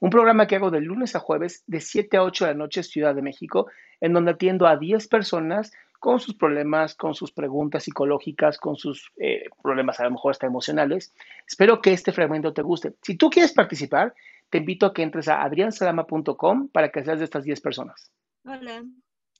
[0.00, 2.82] un programa que hago de lunes a jueves de 7 a 8 de la noche
[2.82, 3.66] Ciudad de México,
[4.00, 9.10] en donde atiendo a 10 personas con sus problemas, con sus preguntas psicológicas, con sus
[9.16, 11.12] eh, problemas a lo mejor hasta emocionales.
[11.46, 12.94] Espero que este fragmento te guste.
[13.02, 14.14] Si tú quieres participar,
[14.50, 18.12] te invito a que entres a adriansalama.com para que seas de estas 10 personas.
[18.44, 18.84] Hola.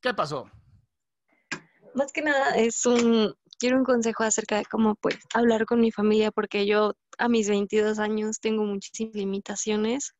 [0.00, 0.50] ¿qué pasó?
[1.94, 5.90] Más que nada es un, quiero un consejo acerca de cómo pues hablar con mi
[5.90, 10.14] familia porque yo a mis 22 años tengo muchísimas limitaciones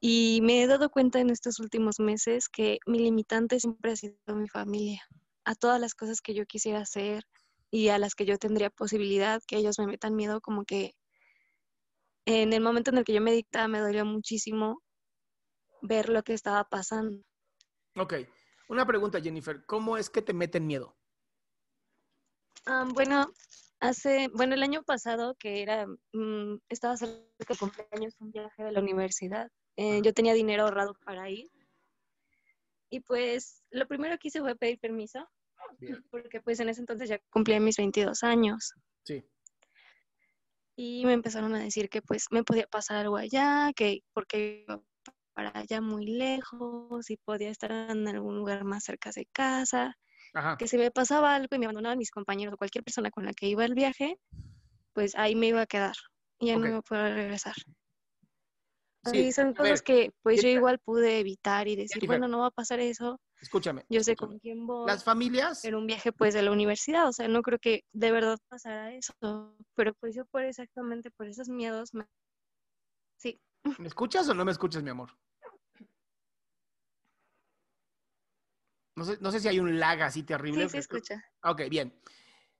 [0.00, 4.16] y me he dado cuenta en estos últimos meses que mi limitante siempre ha sido
[4.34, 5.02] mi familia.
[5.44, 7.24] A todas las cosas que yo quisiera hacer
[7.70, 10.94] y a las que yo tendría posibilidad, que ellos me metan miedo, como que
[12.24, 14.82] en el momento en el que yo me dictaba me dolió muchísimo
[15.82, 17.22] ver lo que estaba pasando.
[17.96, 18.14] Ok,
[18.68, 19.64] una pregunta, Jennifer.
[19.66, 20.96] ¿Cómo es que te meten miedo?
[22.66, 23.32] Ah, bueno,
[23.80, 28.72] hace, bueno, el año pasado que era, mm, estaba cerca de cumpleaños, un viaje de
[28.72, 29.50] la universidad.
[29.82, 31.50] Eh, yo tenía dinero ahorrado para ir.
[32.90, 35.26] Y pues lo primero que hice fue pedir permiso,
[35.78, 36.04] Bien.
[36.10, 38.74] porque pues en ese entonces ya cumplía mis 22 años.
[39.04, 39.24] Sí.
[40.76, 44.82] Y me empezaron a decir que pues me podía pasar algo allá, que porque iba
[45.32, 49.96] para allá muy lejos y podía estar en algún lugar más cerca de casa.
[50.34, 50.56] Ajá.
[50.58, 53.32] que si me pasaba algo y me abandonaban mis compañeros o cualquier persona con la
[53.32, 54.16] que iba al viaje,
[54.92, 55.96] pues ahí me iba a quedar
[56.38, 56.64] y ya Ok.
[56.64, 57.54] no me podía regresar.
[59.04, 62.40] Sí, Y son cosas ver, que pues yo igual pude evitar y decir, bueno, no
[62.40, 63.86] va a pasar eso, Escúchame.
[63.88, 64.32] yo sé escúchame.
[64.32, 67.40] con quién voy, Las familias, era un viaje pues de la universidad, o sea, no
[67.40, 69.14] creo que de verdad pasara eso,
[69.74, 72.06] pero pues yo por exactamente por esos miedos, me...
[73.16, 73.40] sí,
[73.78, 75.10] ¿me escuchas o no me escuchas, mi amor?
[78.96, 80.64] No sé, no sé si hay un lag así terrible.
[80.64, 81.24] sí, se escucha.
[81.42, 81.98] Ok, bien.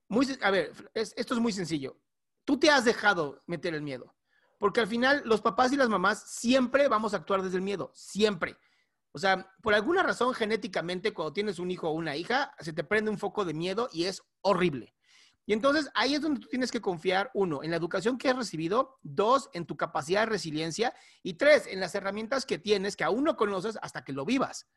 [0.07, 1.99] Muy, a ver, es- esto es muy sencillo.
[2.45, 4.15] Tú te has dejado meter el miedo.
[4.61, 7.89] Porque al final los papás y las mamás siempre vamos a actuar desde el miedo.
[7.95, 8.59] Siempre.
[9.11, 12.83] O sea, por alguna razón genéticamente cuando tienes un hijo o una hija, se te
[12.83, 14.93] prende un foco de miedo y es horrible.
[15.47, 18.35] Y entonces ahí es donde tú tienes que confiar, uno, en la educación que has
[18.35, 23.03] recibido, dos, en tu capacidad de resiliencia y tres, en las herramientas que tienes que
[23.03, 24.67] aún no conoces hasta que lo vivas.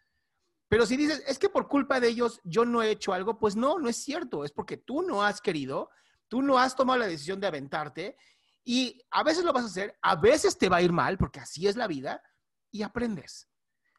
[0.68, 3.54] Pero si dices, es que por culpa de ellos yo no he hecho algo, pues
[3.54, 4.46] no, no es cierto.
[4.46, 5.90] Es porque tú no has querido,
[6.28, 8.16] tú no has tomado la decisión de aventarte
[8.64, 11.40] y a veces lo vas a hacer, a veces te va a ir mal, porque
[11.40, 12.22] así es la vida,
[12.70, 13.48] y aprendes.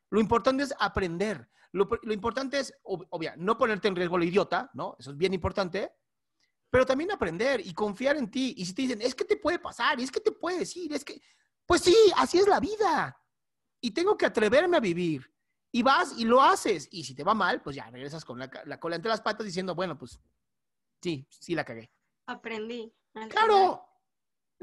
[0.09, 1.49] Lo importante es aprender.
[1.71, 4.95] Lo, lo importante es, ob- obvia, no ponerte en riesgo lo idiota, ¿no?
[4.97, 5.93] Eso es bien importante,
[6.69, 8.53] pero también aprender y confiar en ti.
[8.57, 11.05] Y si te dicen, es que te puede pasar, es que te puede decir, es
[11.05, 11.21] que,
[11.65, 13.21] pues sí, así es la vida.
[13.81, 15.31] Y tengo que atreverme a vivir.
[15.71, 16.87] Y vas y lo haces.
[16.91, 19.45] Y si te va mal, pues ya regresas con la, la cola entre las patas
[19.45, 20.19] diciendo, bueno, pues
[21.01, 21.91] sí, sí la cagué.
[22.27, 22.93] Aprendí.
[23.29, 23.85] Claro,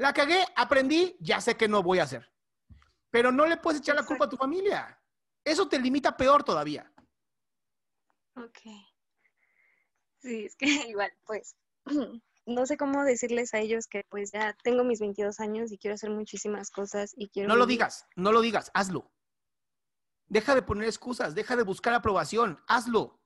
[0.03, 2.29] la cagué, aprendí, ya sé que no voy a hacer.
[3.09, 5.01] Pero no le puedes echar la culpa a tu familia.
[5.45, 6.91] Eso te limita peor todavía.
[8.35, 8.59] Ok.
[10.19, 11.55] Sí, es que igual, pues,
[12.45, 15.95] no sé cómo decirles a ellos que pues ya tengo mis 22 años y quiero
[15.95, 17.47] hacer muchísimas cosas y quiero...
[17.47, 19.09] No lo digas, no lo digas, hazlo.
[20.27, 23.21] Deja de poner excusas, deja de buscar aprobación, hazlo.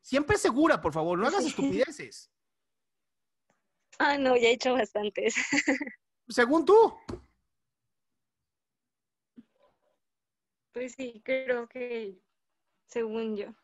[0.00, 2.32] Siempre segura, por favor, no hagas estupideces.
[3.98, 5.34] Ah, no, ya he hecho bastantes.
[6.28, 6.94] Según tú.
[10.72, 12.20] Pues sí, creo que
[12.86, 13.54] según yo.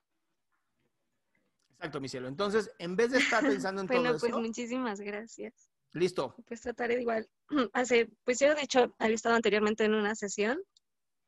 [1.74, 2.28] Exacto, mi cielo.
[2.28, 5.70] Entonces, en vez de estar pensando en bueno, todo pues eso, muchísimas gracias.
[5.92, 6.34] listo.
[6.46, 7.28] Pues trataré de igual.
[7.72, 10.60] Hace, pues yo de hecho había estado anteriormente en una sesión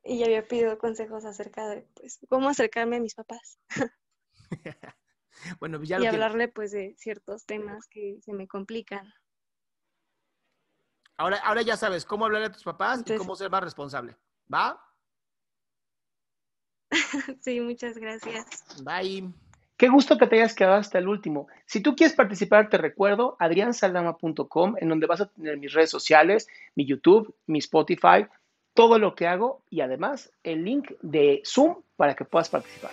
[0.02, 3.58] y ya había pedido consejos acerca de pues cómo acercarme a mis papás
[5.60, 9.12] bueno, pues ya y lo hablarle pues de ciertos temas que se me complican.
[11.18, 14.16] Ahora, ahora ya sabes cómo hablarle a tus papás y cómo ser más responsable.
[14.52, 14.82] ¿Va?
[17.40, 18.64] sí, muchas gracias.
[18.82, 19.32] Bye.
[19.76, 21.48] Qué gusto que te hayas quedado hasta el último.
[21.66, 26.48] Si tú quieres participar, te recuerdo adriansaldama.com, en donde vas a tener mis redes sociales,
[26.74, 28.26] mi YouTube, mi Spotify,
[28.72, 32.92] todo lo que hago y además el link de Zoom para que puedas participar.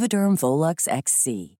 [0.35, 1.60] Volux XC.